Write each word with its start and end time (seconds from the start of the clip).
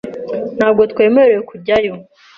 Ntabwo 0.57 0.81
twemerewe 0.91 1.41
kujyayo. 1.49 1.93